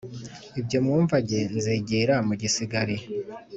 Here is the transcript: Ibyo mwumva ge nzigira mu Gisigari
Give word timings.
Ibyo 0.59 0.77
mwumva 0.85 1.15
ge 1.29 1.39
nzigira 1.55 2.15
mu 2.27 2.33
Gisigari 2.41 2.97